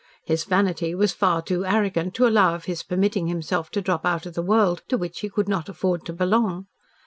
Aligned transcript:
His 0.23 0.45
vanity 0.45 0.95
was 0.95 1.13
far 1.13 1.43
too 1.43 1.63
arrogant 1.63 2.15
to 2.15 2.25
allow 2.25 2.55
of 2.55 2.65
his 2.65 2.81
permitting 2.81 3.27
himself 3.27 3.69
to 3.69 3.81
drop 3.81 4.03
out 4.03 4.25
of 4.25 4.33
the 4.33 4.41
world 4.41 4.81
to 4.87 4.97
which 4.97 5.19
he 5.19 5.29
could 5.29 5.47
not 5.47 5.69
afford 5.69 6.05
to 6.07 6.13
belong. 6.13 6.65